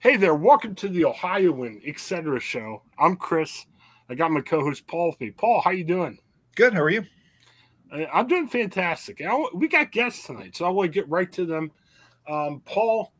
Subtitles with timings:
[0.00, 2.38] Hey there, welcome to the Ohioan Etc.
[2.38, 2.82] show.
[2.98, 3.64] I'm Chris.
[4.10, 5.30] I got my co-host Paul with me.
[5.30, 6.18] Paul, how you doing?
[6.54, 6.74] Good.
[6.74, 7.06] How are you?
[8.12, 9.22] I'm doing fantastic.
[9.54, 11.72] We got guests tonight, so I want to get right to them.
[12.28, 13.14] Um, Paul,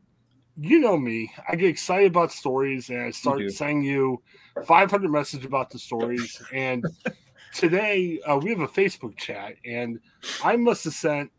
[0.55, 1.31] you know me.
[1.49, 4.21] I get excited about stories, and I start sending you
[4.63, 6.39] 500 messages about the stories.
[6.53, 6.85] And
[7.55, 9.99] today uh, we have a Facebook chat, and
[10.43, 11.31] I must have sent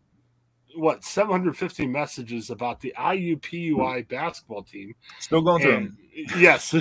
[0.78, 4.94] what 750 messages about the IUPUI basketball team.
[5.18, 5.98] Still going through them.
[6.38, 6.74] Yes.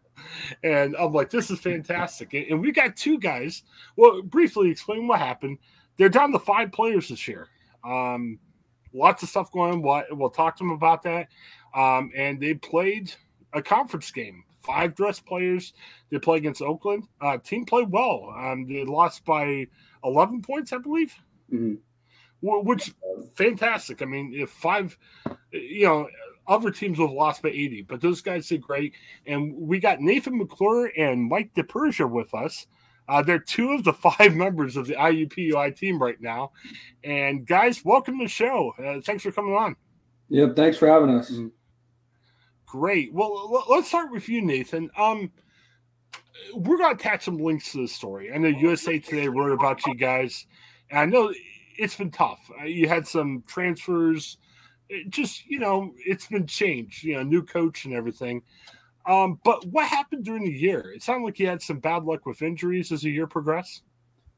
[0.62, 2.34] and I'm like, this is fantastic.
[2.34, 3.62] And we got two guys.
[3.96, 5.58] Well, briefly explain what happened.
[5.96, 7.48] They're down to five players this year.
[7.84, 8.38] Um,
[8.92, 10.04] lots of stuff going on.
[10.12, 11.28] We'll talk to them about that.
[11.74, 13.12] Um, and they played
[13.52, 14.44] a conference game.
[14.62, 15.74] Five dress players.
[16.10, 17.04] They play against Oakland.
[17.20, 18.34] Uh, team played well.
[18.36, 19.66] Um, they lost by
[20.04, 21.14] 11 points, I believe.
[21.52, 21.74] Mm-hmm
[22.42, 22.94] which
[23.34, 24.02] fantastic.
[24.02, 24.96] I mean, if five,
[25.52, 26.08] you know,
[26.46, 28.94] other teams have lost by 80, but those guys did great.
[29.26, 32.66] And we got Nathan McClure and Mike DePersia with us.
[33.08, 36.52] Uh, they're two of the five members of the IUPUI team right now.
[37.04, 38.72] And guys, welcome to the show.
[38.78, 39.76] Uh, thanks for coming on.
[40.28, 41.30] Yep, thanks for having us.
[41.30, 41.48] Mm-hmm.
[42.66, 43.12] Great.
[43.12, 44.90] Well, let's start with you, Nathan.
[44.98, 45.30] Um,
[46.52, 48.32] we're going to attach some links to the story.
[48.32, 50.46] I know USA Today wrote about you guys.
[50.90, 51.32] And I know
[51.78, 52.50] it's been tough.
[52.60, 54.38] Uh, you had some transfers.
[54.88, 57.04] It just you know, it's been changed.
[57.04, 58.42] You know, new coach and everything.
[59.06, 60.92] Um, but what happened during the year?
[60.94, 63.82] It sounded like you had some bad luck with injuries as the year progressed.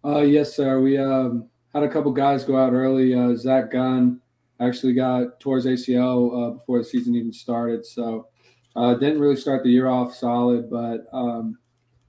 [0.05, 0.81] Uh, yes, sir.
[0.81, 3.15] We um, had a couple guys go out early.
[3.15, 4.21] Uh, Zach Gunn
[4.61, 8.29] actually got towards ACL uh, before the season even started, so
[8.77, 10.69] uh, didn't really start the year off solid.
[10.71, 11.59] But um,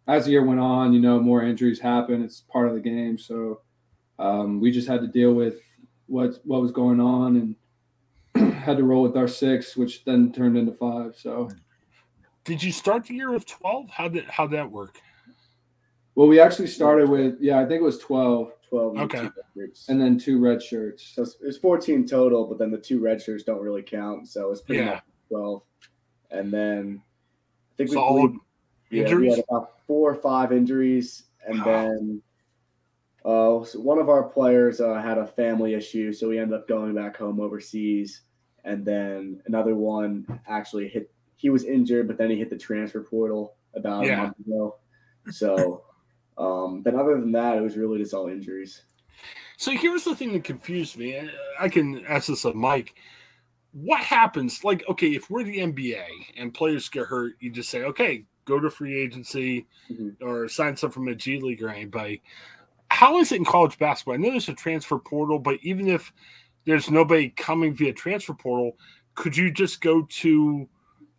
[0.08, 2.24] as the year went on, you know, more injuries happen.
[2.24, 3.18] It's part of the game.
[3.18, 3.62] So
[4.20, 5.56] um, we just had to deal with
[6.08, 7.56] what what was going on
[8.36, 11.16] and had to roll with our six, which then turned into five.
[11.18, 11.50] So,
[12.44, 13.90] did you start the year with twelve?
[13.90, 15.00] How did how that work?
[16.16, 18.52] Well, we actually started with yeah, I think it was twelve.
[18.70, 19.30] 12 okay.
[19.88, 21.14] And then two red shirts.
[21.16, 24.28] So it's 14 total, but then the two red shirts don't really count.
[24.28, 24.92] So it's pretty yeah.
[24.92, 25.62] much 12.
[26.30, 28.40] And then I think so we, believe,
[28.92, 31.24] yeah, we had about four or five injuries.
[31.48, 31.66] And wow.
[31.66, 32.22] then
[33.26, 36.68] uh, so one of our players uh, had a family issue, so we ended up
[36.68, 38.22] going back home overseas.
[38.64, 41.12] And then another one actually hit.
[41.36, 44.14] He was injured, but then he hit the transfer portal about yeah.
[44.14, 44.76] a month ago.
[45.32, 45.84] So,
[46.38, 48.84] um, then other than that, it was really just all injuries.
[49.58, 51.30] So here's the thing that confused me.
[51.60, 52.96] I can ask this of Mike.
[53.72, 54.64] What happens?
[54.64, 56.04] Like, okay, if we're the NBA
[56.38, 60.26] and players get hurt, you just say, okay, go to free agency mm-hmm.
[60.26, 62.22] or sign some from a G League or anybody
[62.90, 64.16] how is it in college basketball?
[64.16, 66.12] I know there's a transfer portal, but even if
[66.66, 68.78] there's nobody coming via transfer portal,
[69.16, 70.68] could you just go to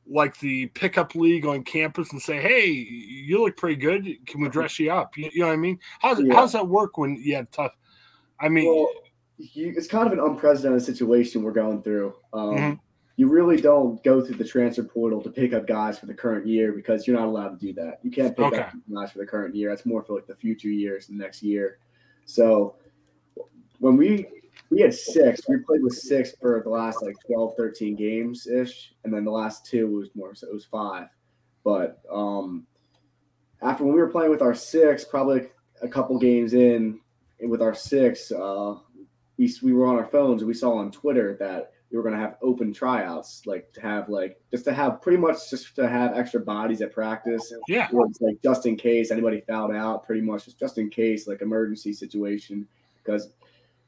[0.06, 4.06] like the pickup league on campus and say, "Hey, you look pretty good.
[4.26, 5.78] Can we dress you up?" You, you know what I mean?
[6.00, 6.34] How's yeah.
[6.34, 7.76] how's that work when you have tough?
[8.40, 8.88] I mean, well,
[9.38, 12.14] it's kind of an unprecedented situation we're going through.
[12.32, 12.72] Um, mm-hmm
[13.20, 16.46] you really don't go through the transfer portal to pick up guys for the current
[16.46, 17.98] year because you're not allowed to do that.
[18.02, 18.60] You can't pick okay.
[18.60, 19.68] up guys for the current year.
[19.68, 21.80] That's more for like the future years, the next year.
[22.24, 22.76] So
[23.78, 24.26] when we
[24.70, 28.94] we had six, we played with six for the last like 12, 13 games ish,
[29.04, 31.08] and then the last two was more, so it was five.
[31.62, 32.66] But um
[33.60, 35.50] after when we were playing with our six, probably
[35.82, 36.98] a couple games in
[37.38, 38.76] with our six, uh,
[39.36, 42.14] we we were on our phones and we saw on Twitter that we were going
[42.14, 45.88] to have open tryouts, like to have like just to have pretty much just to
[45.88, 47.52] have extra bodies at practice.
[47.66, 47.88] Yeah.
[48.20, 51.92] like just in case anybody fouled out, pretty much just just in case like emergency
[51.92, 52.66] situation.
[53.02, 53.30] Because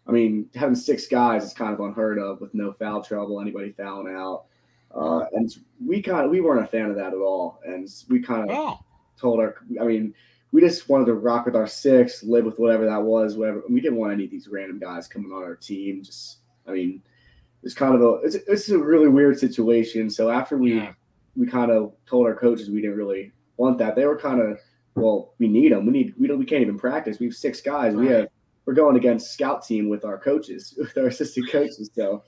[0.07, 3.73] I mean, having six guys is kind of unheard of with no foul trouble, anybody
[3.73, 4.47] fouling out.
[4.95, 8.21] Uh, and we kind of we weren't a fan of that at all, and we
[8.21, 8.79] kind of oh.
[9.17, 9.57] told our.
[9.81, 10.13] I mean,
[10.51, 13.63] we just wanted to rock with our six, live with whatever that was, whatever.
[13.71, 16.03] We didn't want any of these random guys coming on our team.
[16.03, 17.03] Just, I mean,
[17.63, 20.11] it's kind of a it's, it's a really weird situation.
[20.11, 20.93] So after we yeah.
[21.37, 24.59] we kind of told our coaches we didn't really want that, they were kind of
[24.95, 25.87] well, we need them.
[25.87, 27.19] We need we don't we can't even practice.
[27.19, 27.95] We have six guys.
[27.95, 28.01] Right.
[28.01, 28.29] We have
[28.65, 31.91] we're going against scout team with our coaches, with our assistant coaches.
[31.95, 32.23] So,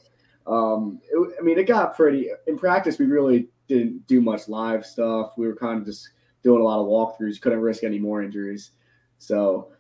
[0.47, 2.99] um, it, I mean, it got pretty in practice.
[2.99, 5.33] We really didn't do much live stuff.
[5.37, 6.11] We were kind of just
[6.43, 7.41] doing a lot of walkthroughs.
[7.41, 8.73] Couldn't risk any more injuries.
[9.19, 9.73] So,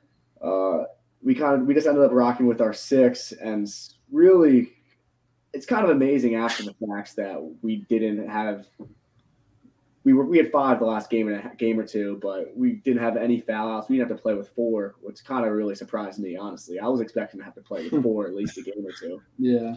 [0.42, 0.84] uh,
[1.22, 3.68] we kind of we just ended up rocking with our six and
[4.10, 4.72] really
[5.54, 8.66] it's kind of amazing after the facts that we didn't have
[10.04, 12.72] we were we had five the last game and a game or two, but we
[12.72, 13.88] didn't have any foul outs.
[13.88, 16.78] We didn't have to play with four, which kind of really surprised me, honestly.
[16.78, 19.22] I was expecting to have to play with four at least a game or two.
[19.38, 19.76] Yeah.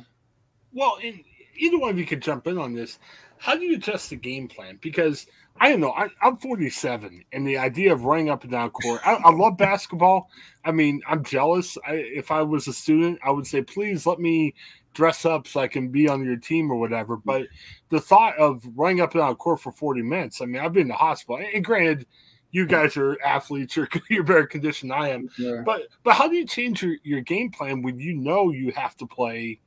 [0.74, 1.24] Well, and
[1.56, 3.00] either one of you could jump in on this.
[3.38, 4.77] how do you adjust the game plan?
[4.81, 5.27] Because
[5.59, 5.91] I don't know.
[5.91, 9.01] I, am 47, and the idea of running up and down court.
[9.06, 10.30] I, I love basketball.
[10.65, 11.77] I mean, I'm jealous.
[11.88, 14.53] I, if I was a student, I would say, please let me
[14.93, 17.15] dress up so I can be on your team or whatever.
[17.15, 17.21] Hmm.
[17.25, 17.47] But
[17.89, 20.41] the thought of running up and down court for 40 minutes.
[20.41, 22.05] I mean, I've been in the hospital, and granted,
[22.51, 22.71] you hmm.
[22.71, 23.75] guys are athletes.
[23.75, 25.29] You're you're better conditioned than I am.
[25.37, 25.61] Yeah.
[25.65, 28.95] But but how do you change your, your game plan when you know you have
[28.97, 29.59] to play?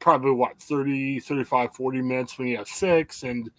[0.00, 3.50] probably what 30 35 40 minutes when you have six and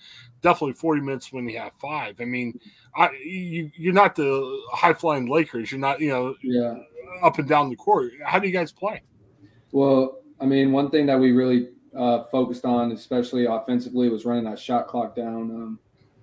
[0.41, 2.59] definitely 40 minutes when you have five i mean
[2.95, 6.75] I, you, you're not the high flying lakers you're not you know yeah
[7.21, 9.03] up and down the court how do you guys play
[9.71, 14.45] well i mean one thing that we really uh, focused on especially offensively was running
[14.45, 15.79] that shot clock down um,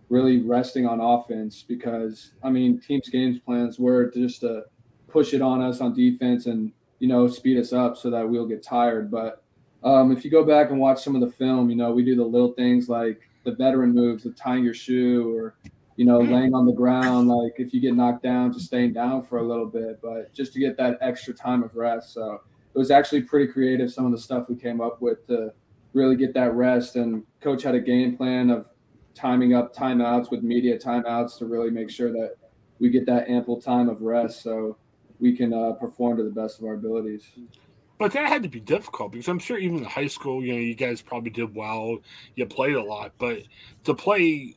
[0.08, 4.62] really resting on offense because i mean teams games plans were just to
[5.08, 8.46] push it on us on defense and you know speed us up so that we'll
[8.46, 9.42] get tired but
[9.84, 12.16] um, if you go back and watch some of the film, you know, we do
[12.16, 15.54] the little things like the veteran moves of tying your shoe or,
[15.96, 17.28] you know, laying on the ground.
[17.28, 20.52] Like if you get knocked down, just staying down for a little bit, but just
[20.54, 22.12] to get that extra time of rest.
[22.12, 22.40] So
[22.78, 25.52] it was actually pretty creative, some of the stuff we came up with to
[25.94, 26.94] really get that rest.
[26.94, 28.66] And coach had a game plan of
[29.16, 32.36] timing up timeouts with media timeouts to really make sure that
[32.78, 34.76] we get that ample time of rest so
[35.18, 37.32] we can uh, perform to the best of our abilities.
[37.98, 40.60] But that had to be difficult because I'm sure even in high school, you know,
[40.60, 41.98] you guys probably did well.
[42.36, 43.42] You played a lot, but
[43.82, 44.54] to play,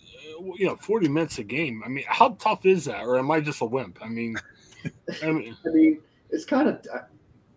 [0.59, 1.81] you know, 40 minutes a game.
[1.83, 3.01] I mean, how tough is that?
[3.01, 3.97] Or am I just a wimp?
[3.99, 4.35] I mean,
[5.23, 6.01] I mean, I mean
[6.31, 6.85] it's kind of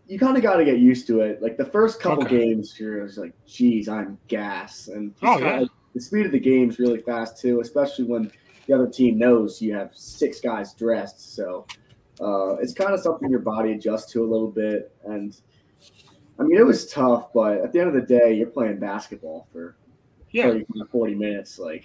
[0.06, 1.42] you kind of got to get used to it.
[1.42, 2.38] Like the first couple okay.
[2.38, 5.64] games, you're just like, "Geez, I'm gas," and oh yeah,
[5.94, 8.30] the speed of the game is really fast too, especially when
[8.66, 11.34] the other team knows you have six guys dressed.
[11.34, 11.66] So
[12.20, 15.36] uh, it's kind of something your body adjusts to a little bit, and
[16.38, 19.46] I mean, it was tough, but at the end of the day, you're playing basketball
[19.52, 19.76] for
[20.32, 20.44] yeah.
[20.44, 21.58] 30, 40 minutes.
[21.58, 21.84] Like,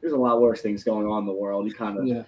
[0.00, 1.66] there's a lot worse things going on in the world.
[1.66, 2.22] You kind of, yeah.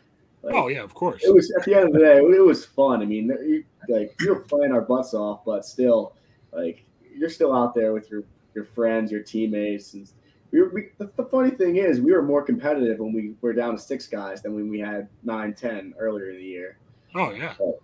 [0.48, 1.22] Oh, like, oh yeah, of course.
[1.24, 3.02] It was at the end of the day, it was fun.
[3.02, 6.14] I mean, you, like you're playing our butts off, but still,
[6.52, 6.84] like
[7.14, 8.22] you're still out there with your
[8.54, 10.10] your friends, your teammates, and
[10.50, 10.70] we were.
[10.70, 13.78] We, the, the, funny thing is, we were more competitive when we were down to
[13.78, 16.78] six guys than when we had nine, ten earlier in the year.
[17.14, 17.54] Oh yeah.
[17.58, 17.80] But,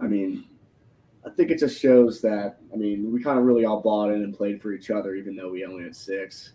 [0.00, 0.44] I mean,
[1.26, 4.22] I think it just shows that I mean we kind of really all bought in
[4.22, 6.52] and played for each other, even though we only had six.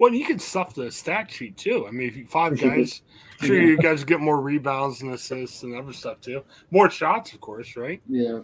[0.00, 1.86] Well, you can stuff the stat sheet too.
[1.86, 3.02] I mean, if you five guys,
[3.42, 3.68] sure yeah.
[3.68, 6.42] you guys get more rebounds and assists and other stuff too.
[6.70, 8.00] More shots, of course, right?
[8.08, 8.40] Yeah.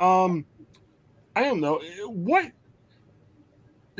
[0.00, 0.44] Um,
[1.36, 2.50] I don't know what.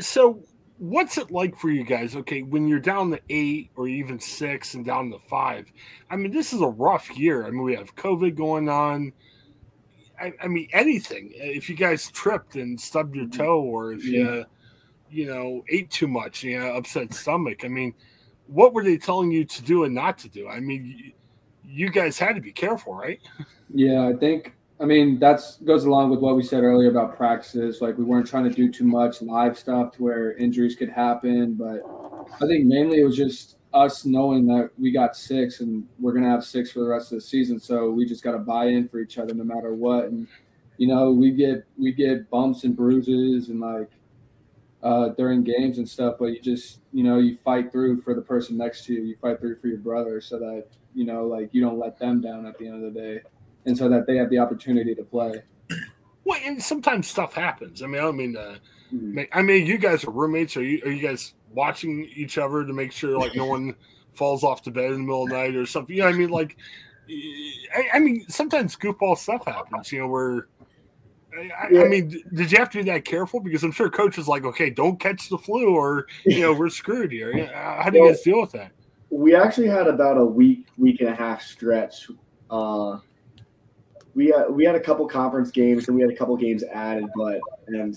[0.01, 0.43] So,
[0.79, 2.17] what's it like for you guys?
[2.17, 5.71] Okay, when you're down to eight or even six and down to five,
[6.09, 7.47] I mean, this is a rough year.
[7.47, 9.13] I mean, we have COVID going on.
[10.19, 11.31] I, I, mean, anything.
[11.35, 13.41] If you guys tripped and stubbed your mm-hmm.
[13.41, 14.19] toe, or if yeah.
[14.19, 14.45] you,
[15.11, 17.65] you know, ate too much, you know, upset stomach.
[17.65, 17.93] I mean,
[18.47, 20.47] what were they telling you to do and not to do?
[20.47, 21.13] I mean,
[21.65, 23.19] you guys had to be careful, right?
[23.73, 24.55] Yeah, I think.
[24.81, 27.81] I mean, that's goes along with what we said earlier about practices.
[27.81, 31.55] Like we weren't trying to do too much live stuff to where injuries could happen.
[31.55, 31.83] But
[32.41, 36.29] I think mainly it was just us knowing that we got six and we're gonna
[36.29, 37.59] have six for the rest of the season.
[37.59, 40.05] So we just got to buy in for each other no matter what.
[40.05, 40.27] And
[40.77, 43.91] you know, we get we get bumps and bruises and like
[44.81, 48.21] uh, during games and stuff, but you just you know you fight through for the
[48.21, 49.01] person next to you.
[49.01, 52.21] You fight through for your brother so that you know like you don't let them
[52.21, 53.21] down at the end of the day,
[53.65, 55.41] and so that they have the opportunity to play.
[56.23, 57.81] Well, and sometimes stuff happens.
[57.81, 58.59] I mean, I don't mean to.
[58.93, 59.19] Mm-hmm.
[59.33, 60.57] I mean, you guys are roommates.
[60.57, 60.81] Are you?
[60.85, 63.75] Are you guys watching each other to make sure like no one
[64.13, 65.95] falls off to bed in the middle of the night or something.
[65.95, 66.57] You know, I mean, like,
[67.75, 69.91] I, I mean, sometimes goofball stuff happens.
[69.91, 70.47] You know, where
[71.37, 71.81] I, yeah.
[71.81, 73.39] I, mean, did you have to be that careful?
[73.39, 76.69] Because I'm sure coach is like, okay, don't catch the flu, or you know, we're
[76.69, 77.47] screwed here.
[77.53, 78.71] How do well, you guys deal with that?
[79.09, 82.07] We actually had about a week, week and a half stretch.
[82.49, 82.99] Uh,
[84.15, 87.05] we had, we had a couple conference games and we had a couple games added,
[87.15, 87.95] but and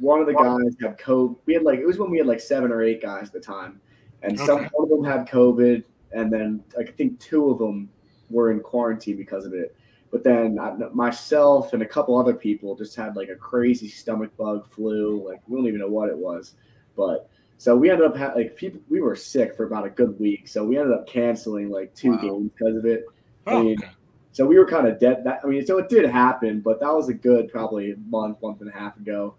[0.00, 1.36] one of the guys had COVID.
[1.46, 3.40] We had like it was when we had like seven or eight guys at the
[3.40, 3.80] time,
[4.22, 4.46] and okay.
[4.46, 7.88] some one of them had COVID, and then I think two of them
[8.30, 9.76] were in quarantine because of it.
[10.14, 14.30] But then I, myself and a couple other people just had like a crazy stomach
[14.36, 15.28] bug flu.
[15.28, 16.54] Like we don't even know what it was,
[16.96, 17.28] but
[17.58, 18.80] so we ended up ha- like people.
[18.88, 22.12] We were sick for about a good week, so we ended up canceling like two
[22.12, 22.18] wow.
[22.18, 23.06] games because of it.
[23.48, 23.90] Oh, I mean, okay.
[24.30, 25.24] So we were kind of dead.
[25.24, 28.60] That I mean, so it did happen, but that was a good probably month, month
[28.60, 29.34] and a half ago.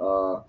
[0.00, 0.40] Uh,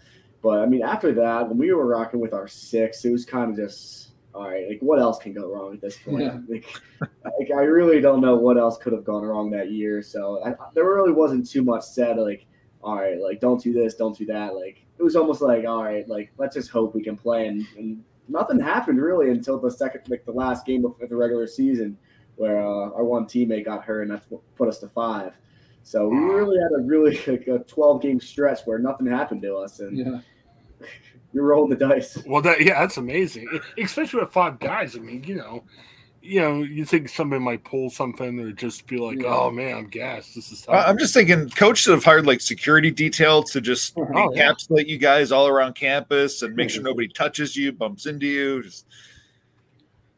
[0.41, 3.51] but I mean, after that, when we were rocking with our six, it was kind
[3.51, 4.04] of just
[4.36, 4.68] all right.
[4.68, 6.24] Like, what else can go wrong at this point?
[6.24, 6.38] Yeah.
[6.48, 6.65] Like,
[7.01, 10.01] like, I really don't know what else could have gone wrong that year.
[10.01, 12.18] So I, there really wasn't too much said.
[12.18, 12.46] Like,
[12.86, 14.56] all right, like don't do this, don't do that.
[14.56, 17.65] Like it was almost like, all right, like let's just hope we can play, and,
[17.77, 21.98] and nothing happened really until the second, like the last game of the regular season,
[22.36, 25.34] where uh, our one teammate got hurt, and that's what put us to five.
[25.82, 29.56] So we really had a really like a 12 game stretch where nothing happened to
[29.56, 30.88] us, and Yeah.
[31.36, 32.18] We were rolling the dice.
[32.25, 33.48] Well, that yeah, that's amazing.
[33.77, 34.96] Especially with five guys.
[34.96, 35.63] I mean, you know,
[36.22, 39.27] you know, you think somebody might pull something or just be like, Yeah.
[39.36, 40.34] "Oh man, I'm gassed.
[40.34, 43.62] This is tough." I- I'm just thinking, coach should have hired like security detail to
[43.62, 44.50] just Oh, yeah.
[44.51, 48.63] encapsulate you guys all around campus and make sure nobody touches you, bumps into you.
[48.63, 48.88] Just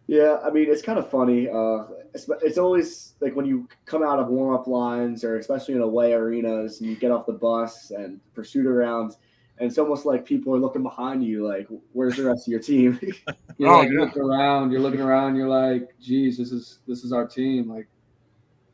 [0.06, 1.50] Yeah, I mean it's kind of funny.
[1.50, 1.84] Uh,
[2.14, 5.82] it's, it's always like when you come out of warm up lines, or especially in
[5.82, 9.18] away arenas, and you get off the bus and for shoot arounds,
[9.60, 12.60] and it's almost like people are looking behind you, like, "Where's the rest of your
[12.62, 13.00] team?"
[13.58, 14.00] You're Oh, like yeah.
[14.02, 17.68] looking around, you're looking around, you're like, geez, this is this is our team.
[17.70, 17.88] Like,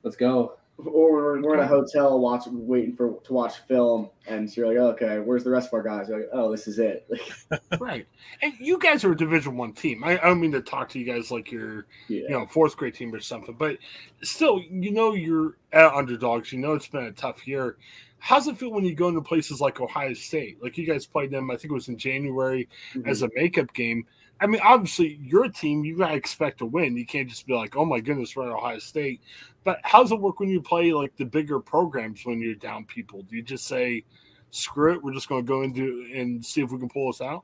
[0.03, 0.57] let's go.
[0.77, 4.77] or we're, we're in a hotel watching, waiting for to watch film, and you're like,
[5.01, 7.07] "Okay, where's the rest of our guys?" You're like, "Oh, this is it."
[7.79, 8.07] Right.
[8.41, 10.03] And you guys are a Division One team.
[10.03, 12.75] I, I don't mean to talk to you guys like you're yeah, you know fourth
[12.75, 13.77] grade team or something, but
[14.21, 16.51] still, you know, you're at underdogs.
[16.51, 17.77] You know, it's been a tough year.
[18.23, 20.63] How's it feel when you go into places like Ohio State?
[20.63, 23.05] Like you guys played them, I think it was in January mm-hmm.
[23.05, 24.05] as a makeup game.
[24.39, 26.95] I mean, obviously, your team, you gotta expect to win.
[26.95, 29.19] You can't just be like, "Oh my goodness, we're at Ohio State."
[29.65, 33.23] But how's it work when you play like the bigger programs when you're down people?
[33.23, 34.05] Do you just say,
[34.51, 37.43] "Screw it, we're just gonna go into and see if we can pull this out"?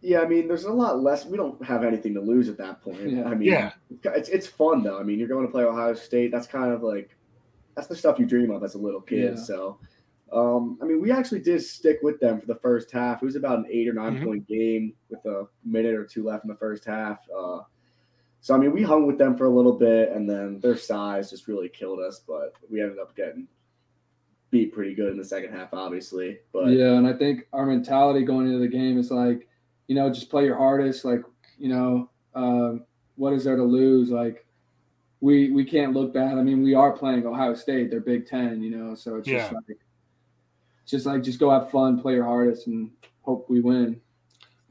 [0.00, 1.26] Yeah, I mean, there's a lot less.
[1.26, 3.10] We don't have anything to lose at that point.
[3.10, 3.24] Yeah.
[3.24, 3.72] I mean, Yeah.
[4.04, 4.98] it's it's fun though.
[4.98, 6.30] I mean, you're going to play Ohio State.
[6.32, 7.14] That's kind of like
[7.74, 9.34] that's the stuff you dream of as a little kid.
[9.36, 9.42] Yeah.
[9.42, 9.78] So,
[10.32, 13.22] um, I mean, we actually did stick with them for the first half.
[13.22, 14.24] It was about an eight or 9 Mhm.
[14.24, 17.18] point game with a minute or two left in the first half.
[17.36, 17.60] Uh,
[18.40, 21.30] so I mean, we hung with them for a little bit, and then their size
[21.30, 22.20] just really killed us.
[22.26, 23.48] But we ended up getting
[24.50, 26.38] beat pretty good in the second half, obviously.
[26.52, 29.48] But yeah, and I think our mentality going into the game is like,
[29.88, 31.04] you know, just play your hardest.
[31.04, 31.22] Like,
[31.58, 32.84] you know, um,
[33.16, 34.10] what is there to lose?
[34.10, 34.46] Like,
[35.24, 36.36] we we can't look bad.
[36.36, 37.90] I mean, we are playing Ohio State.
[37.90, 39.56] They're Big Ten, you know, so it's just Yeah.
[39.56, 39.78] like,
[40.82, 42.90] it's just like just go have fun, play your hardest, and
[43.22, 43.98] hope we win.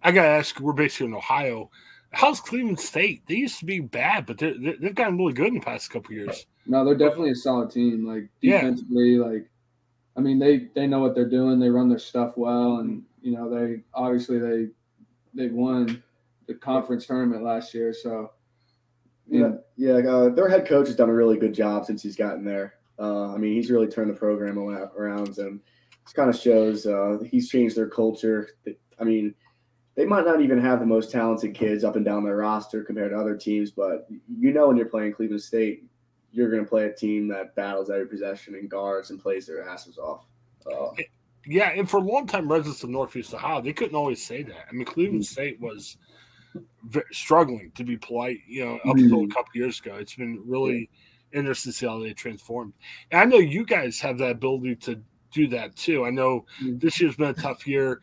[0.03, 0.59] I gotta ask.
[0.59, 1.71] We're basically in Ohio.
[2.11, 3.23] How's Cleveland State?
[3.25, 6.13] They used to be bad, but they're, they've gotten really good in the past couple
[6.13, 6.45] years.
[6.67, 8.05] No, they're definitely a solid team.
[8.05, 8.61] Like Yeah.
[8.61, 9.49] defensively, like
[10.15, 11.59] I mean, they they know what they're doing.
[11.59, 14.67] They run their stuff well, and you know they obviously they
[15.33, 16.03] they won
[16.45, 17.91] the conference tournament last year.
[17.91, 18.29] So
[19.33, 20.11] Yeah, yeah.
[20.11, 22.75] Uh, their head coach has done a really good job since he's gotten there.
[22.99, 27.17] Uh, I mean, he's really turned the program around, and it kind of shows uh,
[27.25, 28.49] he's changed their culture.
[28.99, 29.33] I mean,
[29.95, 33.11] they might not even have the most talented kids up and down their roster compared
[33.11, 35.83] to other teams, but you know when you're playing Cleveland State,
[36.31, 39.67] you're going to play a team that battles every possession and guards and plays their
[39.67, 40.25] asses off.
[40.71, 40.89] Uh,
[41.45, 44.65] Yeah, and for longtime residents of Northeast Ohio, they couldn't always say that.
[44.69, 45.97] I mean, Cleveland State was
[47.11, 49.95] struggling to be polite, you know, up until a couple years ago.
[49.95, 50.89] It's been really
[51.31, 52.73] interesting to see how they transformed.
[53.11, 56.05] And I know you guys have that ability to do that too.
[56.05, 56.79] I know Mhm.
[56.79, 58.01] this year's been a tough year.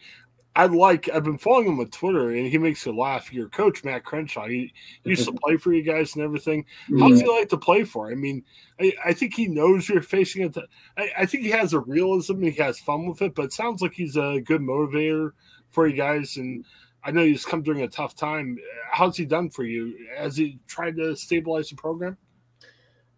[0.56, 1.08] I like.
[1.08, 3.32] I've been following him on Twitter, and he makes you laugh.
[3.32, 4.72] Your coach Matt Crenshaw, he
[5.04, 6.64] used to play for you guys and everything.
[6.98, 8.10] How does he like to play for?
[8.10, 8.42] I mean,
[8.80, 10.56] I, I think he knows you're facing it.
[10.96, 12.42] I, I think he has a realism.
[12.42, 15.30] He has fun with it, but it sounds like he's a good motivator
[15.70, 16.36] for you guys.
[16.36, 16.64] And
[17.02, 18.58] I know he's come during a tough time.
[18.90, 19.96] How's he done for you?
[20.16, 22.16] Has he tried to stabilize the program?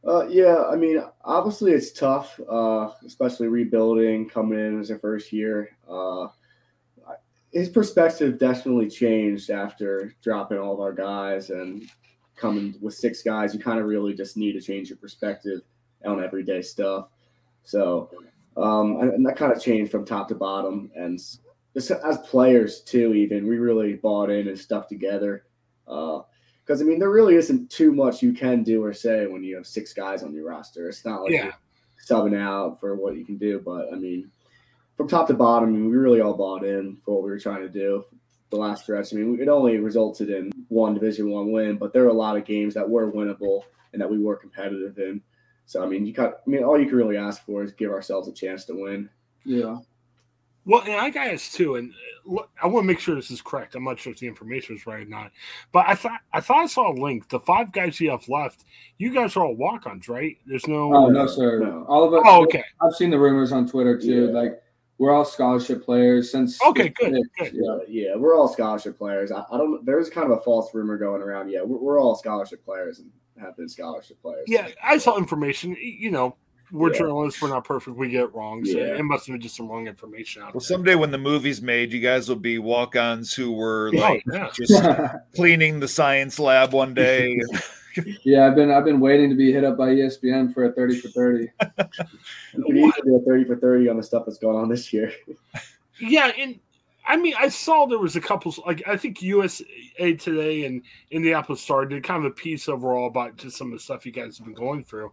[0.07, 5.33] Uh, yeah, I mean, obviously it's tough, uh, especially rebuilding, coming in as a first
[5.33, 5.77] year.
[5.89, 6.29] Uh,
[7.53, 11.87] his perspective definitely changed after dropping all of our guys and
[12.35, 13.55] coming with six guys.
[13.55, 15.61] You kind of really just need to change your perspective
[16.05, 17.09] on everyday stuff.
[17.63, 18.11] So,
[18.57, 20.91] um, and, that kind of changed from top to bottom.
[20.97, 21.21] And
[21.75, 25.45] just as players too, even we really bought in and stuck together.
[25.87, 26.21] Uh,
[26.65, 29.57] because I mean, there really isn't too much you can do or say when you
[29.57, 30.89] have six guys on your roster.
[30.89, 31.45] It's not like Yeah.
[31.47, 31.55] you're
[32.09, 34.31] subbing out for what you can do, but I mean,
[34.97, 37.39] from top to bottom, I mean, we really all bought in for what we were
[37.39, 38.05] trying to do.
[38.51, 42.03] The last stretch, I mean, it only resulted in one Division One win, but there
[42.05, 43.63] were a lot of games that were winnable
[43.93, 45.21] and that we were competitive in.
[45.67, 47.91] So I mean, you got, I mean, all you can really ask for is give
[47.91, 49.09] ourselves a chance to win.
[49.45, 49.79] yeah,
[50.65, 53.31] Well, and I got this too, and uh, look, I want to make sure this
[53.31, 53.75] is correct.
[53.75, 55.33] I'm not sure if the information is right or not,
[55.73, 57.29] but I thought I thought I saw a link.
[57.29, 58.65] The five guys you have left,
[58.99, 60.37] you guys are all walk-ons, right?
[60.47, 60.95] There's no.
[60.95, 61.59] oh no, sir.
[61.61, 61.85] No.
[61.89, 62.23] All of it.
[62.25, 62.65] Oh, okay.
[62.81, 64.27] I've seen the rumors on Twitter too.
[64.27, 64.41] Yeah.
[64.41, 64.63] Like
[64.99, 66.63] we're all scholarship players since.
[66.63, 67.53] Okay, good, good.
[67.53, 67.79] Yeah.
[67.89, 69.33] Yeah, we're all scholarship players.
[69.33, 69.85] I, I don't.
[69.85, 71.51] There's kind of a false rumor going around.
[71.51, 74.45] Yeah, we're, we're all scholarship players and have been scholarship players.
[74.47, 75.77] Yeah, I saw information.
[75.81, 76.37] You know,
[76.73, 76.99] we're Yeah.
[77.01, 77.41] journalists.
[77.43, 77.97] We're not perfect.
[77.97, 78.65] We get it wrong.
[78.65, 78.97] So Yeah.
[78.99, 80.67] it must have been just some wrong information out Well, there.
[80.67, 84.49] someday when the movie's made, you guys will be walk-ons who were Oh, like yeah.
[84.55, 84.73] just
[85.37, 87.39] cleaning the science lab one day.
[88.25, 90.99] yeah, I've been I've been waiting to be hit up by ESPN for a thirty
[90.99, 91.49] for thirty.
[92.57, 94.93] We could easily do a 30 for 30 on the stuff that's going on this
[94.93, 95.13] year.
[96.01, 96.59] Yeah, and
[97.07, 98.55] I mean, I saw there was a couple.
[98.67, 99.65] Like I think USA
[100.15, 103.83] Today and Indianapolis Star did kind of a piece overall about just some of the
[103.83, 105.13] stuff you guys have been going through.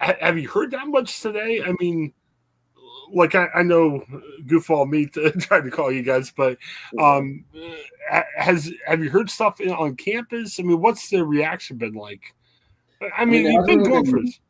[0.00, 1.62] Ha- have you heard that much today?
[1.62, 2.12] I mean,
[3.12, 4.04] like I, I know
[4.46, 6.58] goofball me to, tried to call you guys, but
[6.98, 7.44] um,
[8.36, 10.58] has have you heard stuff in, on campus?
[10.60, 12.34] I mean, what's the reaction been like?
[13.16, 14.40] I mean, it you've been going really for been- this.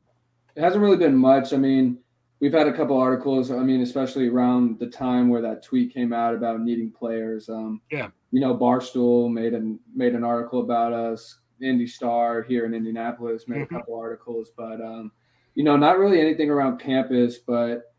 [0.56, 1.52] It hasn't really been much.
[1.52, 1.99] I mean,
[2.40, 3.52] we've had a couple articles.
[3.52, 7.49] I mean, especially around the time where that tweet came out about needing players.
[7.49, 8.08] Um, Yeah.
[8.32, 11.38] You know, Barstool made an made an article about us.
[11.62, 13.64] Indy Star here in Indianapolis made Mhm.
[13.64, 15.12] a couple articles, but um,
[15.54, 17.38] you know, not really anything around campus.
[17.38, 17.92] But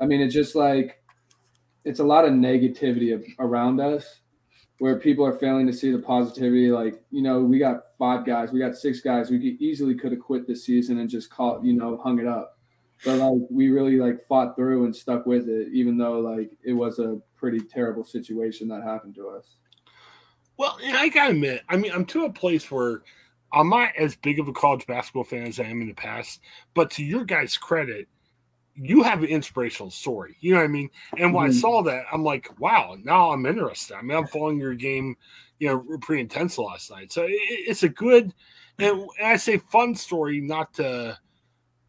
[0.00, 1.02] I mean, it's just like
[1.84, 4.20] it's a lot of negativity around us
[4.78, 6.70] where people are failing to see the positivity.
[6.70, 9.30] Like, you know, we got five guys, we got six guys.
[9.30, 12.26] We could easily could have quit this season and just caught, you know, hung it
[12.26, 12.58] up.
[13.04, 16.72] But like we really like fought through and stuck with it, even though like it
[16.72, 19.56] was a pretty terrible situation that happened to us.
[20.56, 23.02] Well, and I gotta admit, I mean, I'm to a place where
[23.52, 26.40] I'm not as big of a college basketball fan as I am in the past.
[26.74, 28.08] But to your guys' credit,
[28.74, 30.36] you have an inspirational story.
[30.40, 30.90] You know what I mean?
[31.16, 31.60] And when I Mhm.
[31.60, 33.96] saw that, I'm like, wow, now I'm interested.
[33.96, 35.16] I mean, I'm following your game,
[35.58, 37.12] you know, pretty intense last night.
[37.12, 38.32] So it, it's a good,
[38.78, 41.18] and, and I say fun story, not to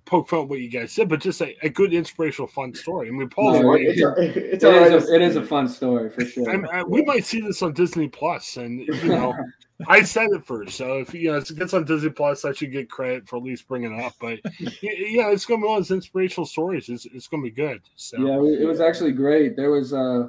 [0.09, 3.07] poke fun at what you guys said, but just a, a good inspirational, fun story.
[3.07, 3.85] I mean, Paul's No, right.
[3.85, 4.91] it's, it's It all right.
[4.91, 6.49] is, a, it is a fun story for sure.
[6.49, 9.35] I'm, I, we might see this on Disney Plus, and you know,
[9.87, 10.75] I said it first.
[10.75, 13.37] So if you know if it gets on Disney Plus, I should get credit for
[13.37, 14.13] at least bringing it up.
[14.19, 16.89] But yeah, it's going to be one of those inspirational stories.
[16.89, 17.81] It's, it's going to be good.
[17.95, 19.55] So Yeah, it was actually great.
[19.55, 20.27] There was, uh,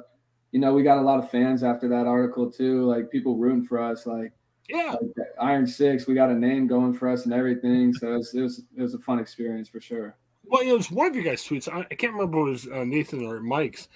[0.51, 2.85] you know, we got a lot of fans after that article too.
[2.85, 4.05] Like people rooting for us.
[4.05, 4.31] Like,
[4.73, 7.93] yeah, like Iron Six, we got a name going for us and everything.
[7.93, 10.15] So it was, it was, it was a fun experience for sure.
[10.45, 11.67] well, it was one of your guys' tweets.
[11.71, 13.87] I, I can't remember if it was uh, Nathan or Mike's,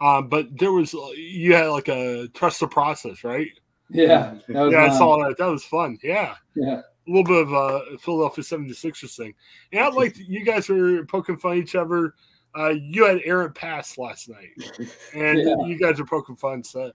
[0.00, 3.48] um, but there was uh, you had like a trust the process, right?
[3.90, 4.98] Yeah, that was Yeah, I mine.
[4.98, 5.36] saw that.
[5.38, 5.98] That was fun.
[6.02, 6.34] Yeah.
[6.56, 9.34] Yeah, a little bit of a Philadelphia 76ers thing.
[9.72, 12.14] And I like you guys were poking fun at each other.
[12.56, 14.50] Uh, you had errant pass last night,
[15.14, 15.56] and Yeah.
[15.66, 16.62] you guys are poking fun.
[16.64, 16.92] So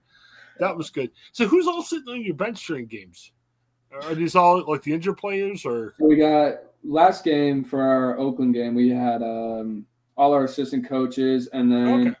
[0.60, 1.10] that was good.
[1.32, 3.32] So who's all sitting on your bench during games?
[3.92, 8.16] Are these all like the injured players, or So we got last game for our
[8.18, 8.74] Oakland game.
[8.74, 9.84] We had um,
[10.16, 12.16] all our assistant coaches, and then Okay.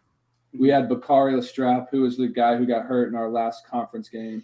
[0.58, 4.08] we had Bakari LaStrap, who was the guy who got hurt in our last conference
[4.08, 4.42] game.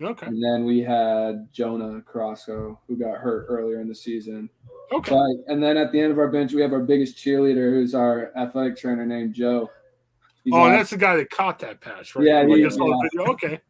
[0.00, 4.48] okay, And then we had Jonah Carrasco, who got hurt earlier in the season.
[4.90, 7.70] okay, But and then at the end of our bench, we have our biggest cheerleader,
[7.74, 9.70] who's our athletic trainer named Joe.
[10.44, 12.26] He's oh, not- that's the guy that caught that pass, right?
[12.26, 13.32] Yeah, Like, he- I saw the video.
[13.32, 13.60] Okay,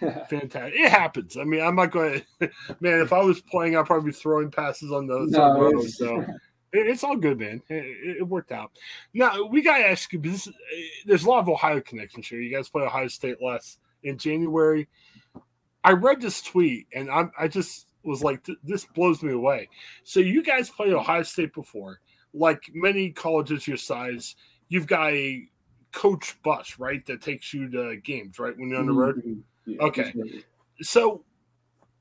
[0.28, 0.74] fantastic.
[0.80, 1.36] It happens.
[1.36, 3.00] I mean, I'm not going to, man.
[3.00, 5.30] If I was playing, I'd probably be throwing passes on those.
[5.30, 6.20] No, it's- So
[6.72, 7.62] it- it's all good, man.
[7.68, 8.72] It, it- worked out.
[9.14, 10.54] Now we got to ask you because this-
[11.06, 12.40] there's a lot of Ohio connections here.
[12.40, 14.88] You guys play Ohio State last in January.
[15.84, 19.68] I read this tweet and I'm, I just was like, th- this blows me away.
[20.02, 22.00] So you guys played Ohio State before,
[22.34, 24.34] like many colleges your size.
[24.68, 25.48] You've got a
[25.96, 29.42] coach bus, right, that takes you to games, right, when you're on the road.
[29.64, 30.12] Yeah, Okay.
[30.12, 30.24] sure.
[30.82, 31.24] So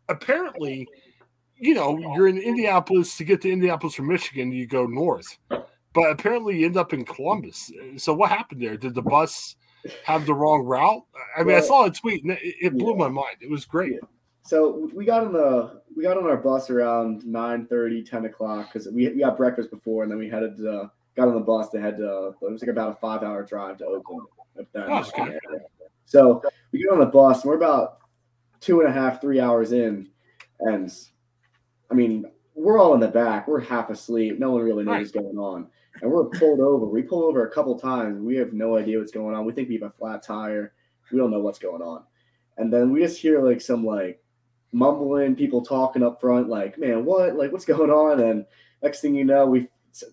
[0.09, 0.85] apparently,
[1.57, 5.37] you know, you're in Indianapolis to get to Indianapolis from Michigan, you go north.
[5.49, 7.71] But apparently you end up in Columbus.
[7.95, 8.75] So what happened there?
[8.75, 9.55] Did the bus
[10.03, 11.03] have the wrong route?
[11.37, 12.97] I mean, I saw a tweet and it, it blew yeah.
[12.97, 13.37] my mind.
[13.39, 13.93] It was great.
[13.93, 14.07] Yeah.
[14.43, 18.73] So we got on the we got on our bus around 9 30, 10 o'clock
[18.73, 21.69] because we, we got breakfast before and then we headed uh, got on the bus
[21.69, 24.27] to head to it was like about a five hour drive to Oakland.
[24.75, 25.37] Oh, okay.
[26.05, 27.99] So we get on the bus and we're about
[28.61, 30.09] two and a half, three hours in,
[30.59, 30.93] and
[31.91, 32.25] I mean
[32.55, 33.47] we're all in the back.
[33.47, 34.39] We're half asleep.
[34.39, 35.67] No one really knows what's going on.
[36.01, 36.85] And we're pulled over.
[36.85, 38.21] We pull over a couple times.
[38.21, 39.45] We have no idea what's going on.
[39.45, 40.73] We think we have a flat tire.
[41.11, 42.03] We don't know what's going on.
[42.57, 44.21] And then we just hear like some like
[44.71, 47.35] mumbling, people talking up front, like, man, what?
[47.35, 48.19] Like, what's going on?
[48.21, 48.45] And
[48.83, 49.67] next thing you know, we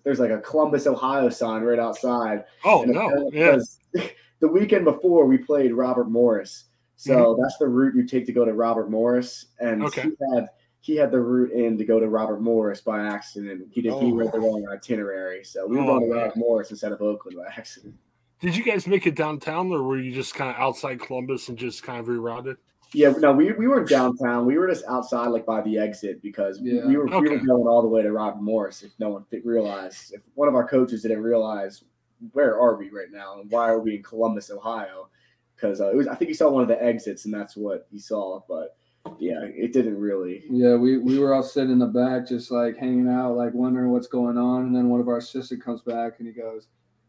[0.05, 2.45] there's like a Columbus, Ohio sign right outside.
[2.65, 3.07] Oh, And no.
[3.07, 3.47] apparently Yeah.
[3.53, 3.79] because
[4.41, 6.65] the weekend before we played Robert Morris.
[6.97, 9.47] So that's the route you take to go to Robert Morris.
[9.61, 9.87] And Mm-hmm.
[9.87, 10.03] Okay.
[10.03, 10.49] he had
[10.81, 13.69] he had the route in to go to Robert Morris by accident.
[13.71, 14.15] He did he Oh.
[14.15, 15.45] read the wrong itinerary.
[15.45, 16.15] So we were Oh, going to.
[16.17, 17.95] Robert Morris instead of Oakland by accident.
[18.41, 21.57] Did you guys make it downtown or were you just kind of outside Columbus and
[21.59, 22.57] just kind of rerouted?
[22.95, 24.45] Yeah, no, we, we weren't downtown.
[24.45, 26.87] We were just outside, like by the exit, because we- Yeah.
[26.87, 28.83] we were we were going all the way to Robert Morris.
[28.83, 31.85] If no one fi- realized, if one of our coaches didn't realize,
[32.33, 35.09] where are we right now, and why are we in Columbus, Ohio?
[35.57, 37.87] Because uh, it was, I think he saw one of the exits, and that's what
[37.91, 38.41] he saw.
[38.49, 38.77] But
[39.19, 40.45] yeah, it didn't really.
[40.51, 43.91] Yeah, we, we were all sitting in the back, just like hanging out, like wondering
[43.91, 44.67] what's going on.
[44.67, 46.69] And then one of our assistant comes back and he goes,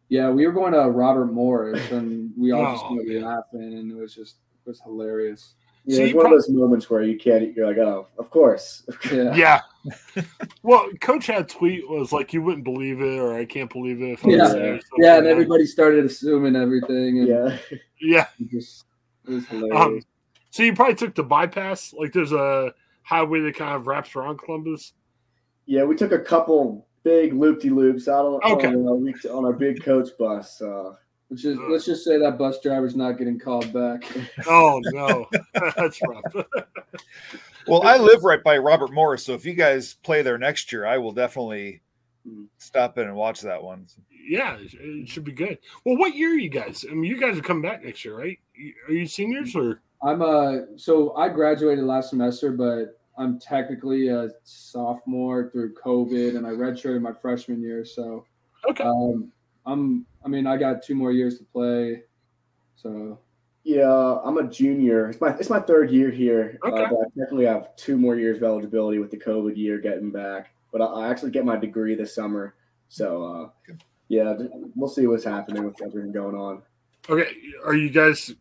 [0.09, 3.23] "Yeah, we were going to Robert Morris," and we all just Oh, started man.
[3.23, 5.55] laughing, and it was just it was hilarious.
[5.85, 7.53] Yeah, So it's one prob- of those moments where you can't.
[7.55, 8.83] You're like, oh, of course.
[9.11, 9.61] Yeah, Yeah.
[10.63, 14.01] well, Coach had a tweet was like, "You wouldn't believe it," or "I can't believe
[14.01, 14.47] it." If Yeah.
[14.47, 15.31] there," or something yeah, and that.
[15.31, 17.57] everybody started assuming everything, and yeah.
[18.01, 18.27] Yeah.
[18.39, 18.85] it just
[19.27, 19.77] it was hilarious.
[19.81, 20.01] Um,
[20.51, 21.93] so you probably took the bypass.
[21.93, 24.93] Like, there's a highway that kind of wraps around Columbus.
[25.65, 28.67] Yeah, we took a couple big loop de loops out on, Okay.
[28.67, 30.61] on, our, on our big coach bus.
[30.61, 30.93] Uh,
[31.33, 34.03] Let's just let's just say that bus driver's not getting called back.
[34.47, 35.27] Oh no,
[35.75, 36.45] that's rough.
[37.65, 40.85] Well, I live right by Robert Morris, so if you guys play there next year,
[40.85, 41.81] I will definitely
[42.27, 42.47] Mhm.
[42.59, 43.87] stop in and watch that one.
[44.29, 45.57] yeah, it it should be good.
[45.85, 46.85] Well, what year are you guys?
[46.89, 48.37] I mean, you guys are coming back next year, right?
[48.87, 49.81] Are you seniors or?
[50.03, 56.45] I'm uh so I graduated last semester, but I'm technically a sophomore through COVID, and
[56.45, 57.85] I redshirted my freshman year.
[57.85, 58.23] So
[58.69, 58.83] Okay.
[58.83, 59.31] um,
[59.65, 62.03] I'm I mean I got two more years to play.
[62.75, 63.19] So
[63.63, 65.09] yeah, I'm a junior.
[65.09, 66.59] It's my it's my third year here.
[66.65, 66.83] Okay.
[66.83, 70.11] Uh, but I definitely have two more years of eligibility with the COVID year getting
[70.11, 70.49] back.
[70.71, 72.55] But I, I actually get my degree this summer.
[72.89, 73.73] So uh,
[74.09, 74.35] yeah,
[74.75, 76.61] we'll see what's happening with everything going on.
[77.09, 77.29] Okay,
[77.65, 78.33] are you guys?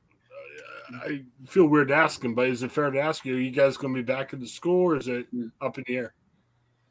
[0.95, 3.37] I feel weird asking, but is it fair to ask you?
[3.37, 5.47] Are you guys going to be back in the school, or is it Hmm.
[5.61, 6.15] up in the air?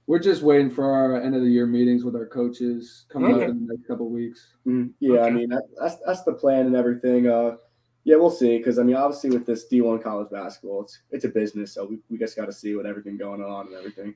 [0.07, 3.43] We're just waiting for our end of the year meetings with our coaches coming Okay.
[3.45, 4.53] up in the next couple weeks.
[4.65, 7.27] Mm, yeah, I mean that, that's that's the plan and everything.
[7.27, 7.57] Uh,
[8.03, 8.57] yeah, we'll see.
[8.57, 11.99] Because I mean, obviously with this D1 college basketball, it's it's a business, so we,
[12.09, 14.15] we just got to see what everything going on and everything.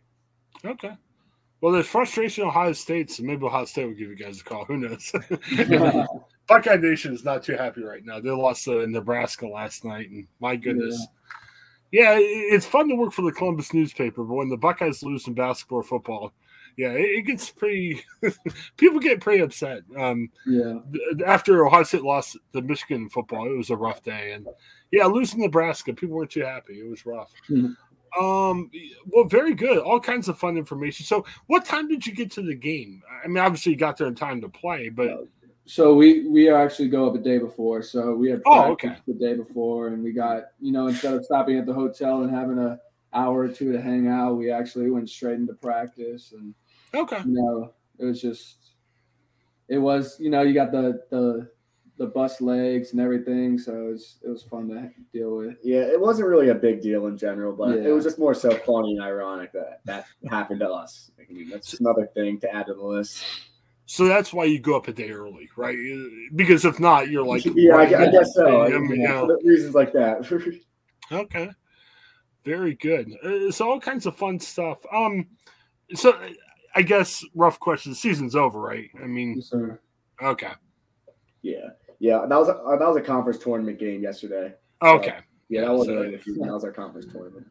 [0.64, 0.92] Okay.
[1.62, 4.44] Well, there's frustration in Ohio State, so maybe Ohio State will give you guys a
[4.44, 4.66] call.
[4.66, 5.12] Who knows?
[6.48, 8.20] Buckeye Nation is not too happy right now.
[8.20, 11.00] They lost to Nebraska last night, and my goodness.
[11.00, 11.06] Yeah,
[12.18, 15.34] it- it's fun to work for the Columbus newspaper, but when the Buckeyes lose in
[15.34, 16.34] basketball or football,
[16.78, 18.02] yeah, it, gets pretty.
[18.78, 19.84] people get pretty upset.
[19.98, 20.80] Um, yeah.
[21.26, 24.46] after Ohio State lost the Michigan football, it was a rough day, and
[24.92, 26.80] yeah, losing Nebraska, people weren't too happy.
[26.82, 27.32] It was rough.
[27.50, 27.76] Mhm.
[28.20, 28.72] Um,
[29.08, 29.78] well, very good.
[29.80, 31.06] All kinds of fun information.
[31.06, 33.02] So, what time did you get to the game?
[33.24, 35.28] I mean, obviously, you got there in time to play, but
[35.68, 37.82] So we we actually go up a day before.
[37.82, 39.02] So we had Oh, practice okay.
[39.08, 42.30] the day before, and we got you know instead of stopping at the hotel and
[42.30, 42.80] having a
[43.14, 46.54] hour or two to hang out, we actually went straight into practice, and
[46.94, 48.74] okay, you know it was just
[49.68, 51.50] it was you know you got the the
[51.98, 55.56] the bus legs and everything, so it was it was fun to deal with.
[55.64, 57.90] Yeah, it wasn't really a big deal in general, but Yeah.
[57.90, 61.10] it was just more so funny and ironic that that happened to us.
[61.18, 63.24] I mean, that's just another thing to add to the list.
[63.86, 65.78] So that's why you go up a day early, right?
[66.36, 68.64] Because if not, you're like, yeah, I, I guess so.
[68.64, 69.26] I mean, Yeah, yeah.
[69.26, 70.22] for reasons like that.
[71.12, 71.50] Okay.
[72.44, 73.14] Very good.
[73.24, 74.80] Uh, so all kinds of fun stuff.
[74.92, 75.28] Um,
[75.94, 76.20] so
[76.76, 77.92] I guess rough question.
[77.92, 78.90] The season's over, right?
[79.04, 79.54] I mean, Yes,
[80.22, 80.52] okay,
[81.44, 81.70] yeah,
[82.00, 84.54] yeah, that was a, uh, that was a conference tournament game yesterday.
[84.82, 85.20] okay.
[85.48, 86.18] Yeah, Yeah, that wasn't so- really.
[86.18, 87.48] That was our conference tournament.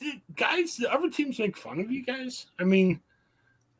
[0.00, 2.46] Did- guys, the other teams make fun of you guys?
[2.58, 3.00] I mean,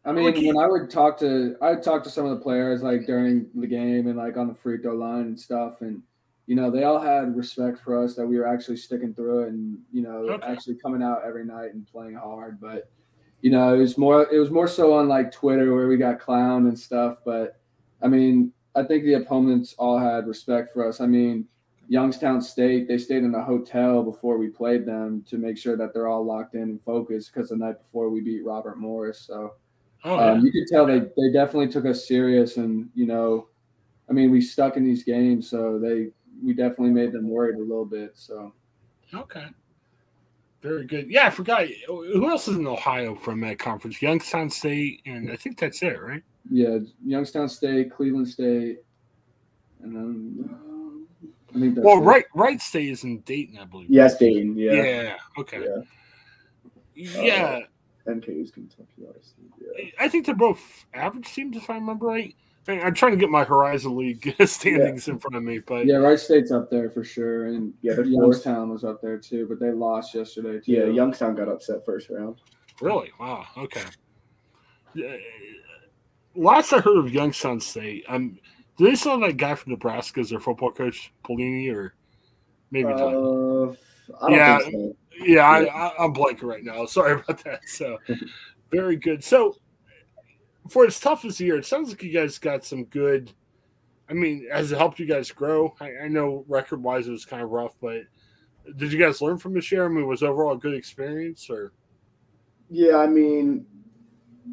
[0.05, 0.47] I mean, Okay.
[0.47, 3.47] when I would talk to, I would talk to some of the players like during
[3.55, 6.03] the game and like on the free throw line and stuff, and
[6.47, 9.49] you know they all had respect for us that we were actually sticking through it
[9.51, 10.47] and you know Okay.
[10.47, 12.61] actually coming out every night and playing hard.
[12.61, 12.91] But
[13.43, 16.19] you know it was more, it was more so on like Twitter where we got
[16.21, 17.19] clowned and stuff.
[17.25, 17.61] But
[18.03, 21.01] I mean, I think the opponents all had respect for us.
[21.01, 21.47] I mean,
[21.89, 25.95] Youngstown State, they stayed in a hotel before we played them to make sure that
[25.95, 29.21] they're all locked in and focused because the night before we beat Robert Morris.
[29.21, 29.55] So
[30.05, 30.45] oh, um, yeah.
[30.45, 33.49] you could tell they, they definitely took us serious and you know
[34.09, 36.09] i mean we stuck in these games so they
[36.45, 38.53] we definitely made them worried a little bit so
[39.15, 39.47] okay.
[40.61, 41.11] Very good.
[41.11, 41.67] Yeah, I forgot.
[41.89, 44.01] Who else is in Ohio from that conference?
[44.01, 46.23] Youngstown State, and I think that's it, right?
[46.51, 48.79] yeah youngstown state cleveland state
[49.83, 51.07] and then
[51.55, 52.01] i think that's Well, it.
[52.01, 53.91] right, Wright State is in Dayton, I believe.
[53.91, 54.57] Yes, Dayton.
[54.57, 55.17] Yeah, Yeah.
[55.39, 55.67] Okay.
[56.95, 57.61] Yeah.
[58.07, 59.05] NKU's Kentucky.
[59.07, 59.45] Obviously.
[59.61, 59.91] Yeah.
[60.01, 60.61] I think they're both
[60.95, 62.35] average teams, if I remember right.
[62.69, 65.97] I- I'm trying to get my Horizon League standings in front of me, but yeah
[65.97, 69.73] Wright state's up there for sure and Yeah, youngstown was up there too but they
[69.73, 72.41] lost yesterday too Yeah, Youngstown got upset first round.
[72.81, 73.83] really, wow, okay.
[74.95, 75.17] Yeah,
[76.37, 78.39] Last I heard of Youngstown State, um,
[78.79, 81.95] do they still have that guy from Nebraska as their football coach, Pelini, or
[82.71, 83.03] maybe not?
[83.13, 83.73] Uh,
[84.21, 84.59] I don't Yeah.
[84.61, 84.97] think so.
[85.21, 86.87] Yeah, I, I'm blanking right now.
[86.87, 87.69] Sorry about that.
[87.69, 87.99] So,
[88.71, 89.23] very good.
[89.23, 89.57] So,
[90.69, 93.33] for as tough as the year, it sounds like you guys got some good.
[94.09, 95.75] I mean, has it helped you guys grow?
[95.81, 98.03] I, I know record wise it was kind of rough, but
[98.77, 99.85] did you guys learn from this year?
[99.85, 101.73] I mean, was overall a good experience or?
[102.69, 103.67] Yeah, I mean,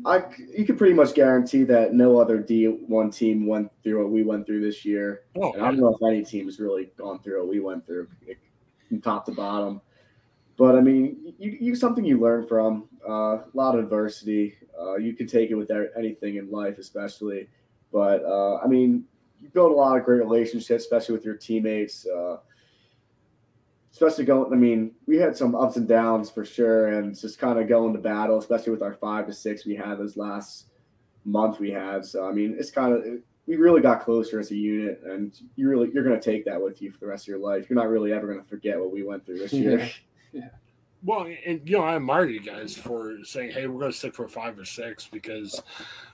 [0.06, 0.24] I
[0.56, 4.24] you can pretty much guarantee that no other D one team went through what we
[4.24, 5.22] went through this year.
[5.36, 7.86] Oh, And I don't know if any team has really gone through what we went
[7.86, 8.40] through, like,
[8.88, 9.82] from top to bottom.
[10.60, 14.56] But I mean, you, you something you learn from uh, a lot of adversity.
[14.78, 17.48] Uh, you can take it with anything in life, especially.
[17.94, 19.06] But uh, I mean,
[19.40, 22.06] you build a lot of great relationships, especially with your teammates.
[22.06, 22.40] Uh,
[23.94, 24.52] especially going.
[24.52, 27.94] I mean, we had some ups and downs for sure, and just kind of going
[27.94, 30.66] to battle, especially with our five to six we had this last
[31.24, 32.06] month we had.
[32.06, 33.06] So I mean, it's kind of
[33.48, 36.62] we really got closer as a unit, and you really you're going to take that
[36.62, 37.70] with you for the rest of your life.
[37.70, 39.90] You're not really ever going to forget what we went through this year.
[41.02, 44.14] Well, and you know, I admire you guys for saying, "Hey, we're going to stick
[44.16, 45.62] for five or six because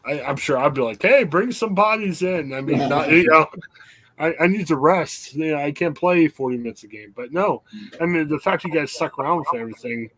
[0.06, 3.24] I, I'm sure I'd be like, "Hey, bring some bodies in." I mean, not, you
[3.26, 3.48] know,
[4.20, 5.34] I, I need to rest.
[5.34, 7.64] You know, I can't play 40 minutes a game, but no,
[8.00, 10.10] I mean, the fact you guys stuck around with everything.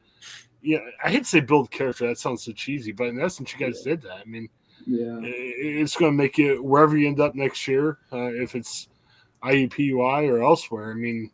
[0.62, 2.06] Yeah, I hate to say build character.
[2.08, 4.18] That sounds so cheesy, but in essence, you guys did that.
[4.18, 4.50] I mean,
[4.86, 5.20] Yeah.
[5.22, 8.90] it's going to make you wherever you end up next year, uh, if it's
[9.44, 10.92] IUPUI or elsewhere.
[10.92, 11.32] I mean,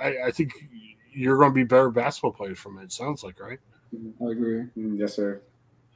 [0.00, 0.52] I, I think
[1.16, 2.84] you're going to be better basketball players from it.
[2.84, 3.58] It sounds like, right?
[3.94, 4.64] I agree.
[4.76, 5.40] Mm, yes, sir.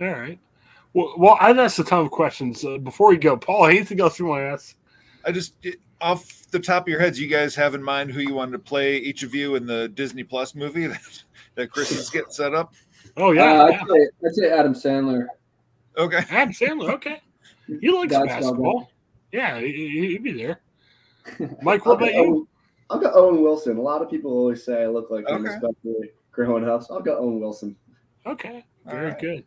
[0.01, 0.39] All right.
[0.95, 2.65] Well, well, I've asked a ton of questions.
[2.65, 4.77] Uh, before we go, Paul, anything else you want to ask?
[5.25, 5.55] I just
[6.01, 8.59] off the top of your heads, you guys have in mind who you wanted to
[8.59, 11.23] play each of you in the Disney Plus movie that,
[11.55, 12.73] that Chris is getting set up.
[13.17, 13.81] Oh yeah, uh, yeah.
[13.83, 15.27] I'd, say, I'd say Adam Sandler.
[15.97, 16.25] Okay.
[16.31, 16.91] Adam Sandler.
[16.95, 17.21] Okay,
[17.81, 18.91] he likes That's basketball.
[19.33, 20.61] Yeah, he, he- he'd be there.
[21.63, 22.49] Mike, what about you?
[22.91, 23.77] Owen- I'll go Owen Wilson.
[23.79, 25.55] A lot of people always say I look like him, Okay.
[25.55, 26.83] especially growing up.
[26.83, 27.77] So I'll go Owen Wilson.
[28.27, 29.19] Okay, very right.
[29.19, 29.45] good.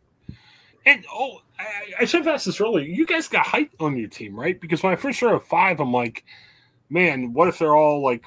[0.86, 2.84] And oh, I, I should have asked this earlier.
[2.84, 4.60] You guys got height on your team, right?
[4.60, 6.24] Because when I first heard of five, I'm like,
[6.90, 8.24] man, what if they're all like,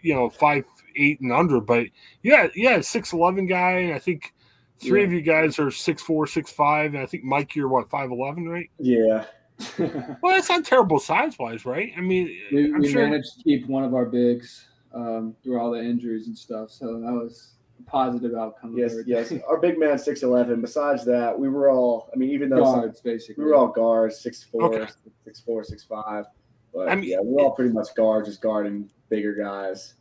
[0.00, 0.64] you know, five
[0.96, 1.60] eight and under?
[1.60, 1.88] But
[2.22, 4.32] yeah, yeah, six eleven guy, and I think
[4.78, 5.06] three Yeah.
[5.06, 8.10] of you guys are six four, six five, and I think Mike, you're what five
[8.10, 8.70] eleven, right?
[8.78, 9.24] Yeah.
[10.22, 11.92] Well, that's not terrible size wise, right?
[11.96, 13.02] I mean, we I'm we sure.
[13.02, 16.70] managed to keep one of our bigs um, through all the injuries and stuff.
[16.70, 18.76] So that was a positive outcome.
[18.76, 19.32] Yes, yes.
[19.48, 20.60] Our big man, six eleven.
[20.60, 22.10] Besides that, we were all.
[22.12, 23.44] I mean, even though some- basically.
[23.44, 24.90] we were all guards, six four, Okay.
[25.24, 26.26] six four, six five.
[26.74, 29.94] But I mean- yeah, we're all pretty much guards, just guarding bigger guys.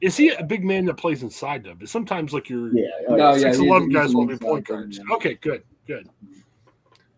[0.00, 1.74] Is he a big man that plays inside though?
[1.74, 2.84] But sometimes like your Yeah.
[3.08, 3.32] oh, No, yeah.
[3.32, 4.98] yeah, six he's- eleven he's guys won't be inside point guards.
[4.98, 5.14] yeah.
[5.16, 6.08] Okay, good, good.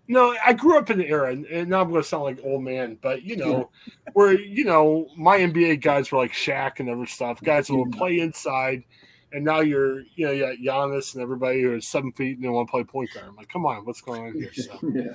[0.08, 2.62] No, I grew up in the era, and, now I'm going to sound like old
[2.62, 3.70] man, but you know,
[4.12, 7.92] where you know my NBA guys were like Shaq and other stuff, guys who would
[7.92, 8.84] play inside,
[9.32, 12.44] and now you're you know you got Giannis and everybody who is seven feet and
[12.44, 13.26] they want to play point guard.
[13.28, 14.52] I'm like, come on, what's going on here?
[14.54, 14.78] So.
[14.94, 15.12] yeah.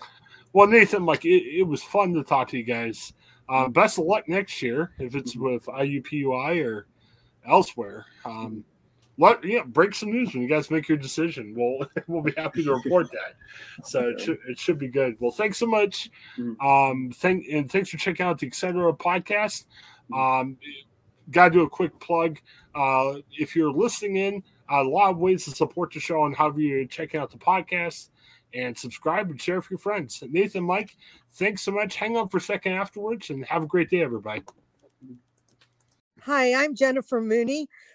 [0.54, 3.14] Well, Nathan, like it, it was fun to talk to you guys.
[3.48, 6.88] Uh, best of luck next year, if it's with IUPUI or
[7.48, 8.06] elsewhere.
[8.26, 8.64] Um,
[9.18, 11.54] let yeah, break some news when you guys make your decision.
[11.56, 13.88] We'll we'll be happy to report that.
[13.88, 15.16] So it should it should be good.
[15.20, 16.10] Well, thanks so much.
[16.62, 18.94] Um, thank and thanks for checking out the Etc.
[18.94, 19.66] podcast.
[20.14, 20.58] Um,
[21.30, 22.40] got to do a quick plug.
[22.76, 26.62] Uh, if you're listening in, a lot of ways to support the show and however
[26.62, 28.10] you're checking out the podcast
[28.54, 30.24] and subscribe and share with your friends.
[30.30, 30.96] Nathan, Mike,
[31.34, 31.96] thanks so much.
[31.96, 34.44] Hang on for a second afterwards and have a great day, everybody.
[36.22, 37.68] Hi, I'm Jennifer Mooney.